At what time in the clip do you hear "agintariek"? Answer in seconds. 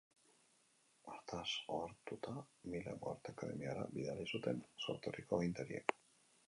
5.43-6.01